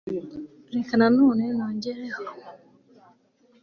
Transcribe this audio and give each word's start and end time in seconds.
reka 0.75 0.93
na 0.99 1.07
none 1.17 1.43
nongereho 1.55 2.21